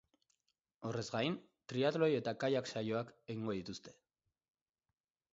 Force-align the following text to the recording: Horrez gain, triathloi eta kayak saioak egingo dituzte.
Horrez 0.87 1.03
gain, 1.15 1.35
triathloi 1.73 2.09
eta 2.19 2.33
kayak 2.43 2.69
saioak 2.77 3.11
egingo 3.35 3.55
dituzte. 3.59 3.93